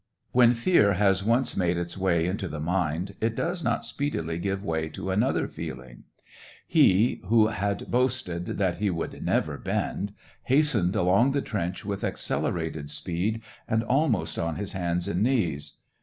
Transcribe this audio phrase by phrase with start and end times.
[0.31, 4.63] When fear has once made its way into the mind, it does not speedily give
[4.65, 6.05] way to another feeling.
[6.67, 9.31] He, who had boasted that he would SEVASTOPOL IN MAY.
[9.31, 10.13] gj never bend,
[10.45, 15.73] hastened along the trench with accelerated speed, and almost on his hands and knees.